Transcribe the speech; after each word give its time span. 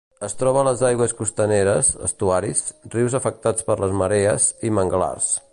Es 0.27 0.33
troba 0.37 0.61
a 0.61 0.65
les 0.67 0.79
aigües 0.87 1.13
costaneres, 1.19 1.91
estuaris, 2.09 2.65
rius 2.97 3.19
afectats 3.23 3.69
per 3.71 3.79
les 3.85 3.97
marees 4.03 4.53
i 4.71 4.77
manglars. 4.81 5.35